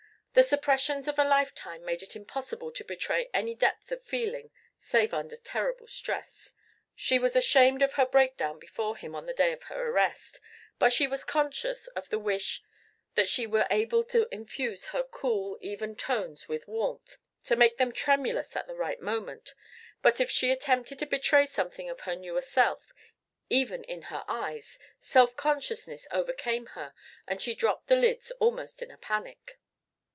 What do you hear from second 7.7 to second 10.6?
of her breakdown before him on the day of her arrest,